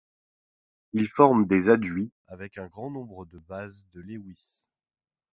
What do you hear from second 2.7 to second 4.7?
nombre de bases de Lewis.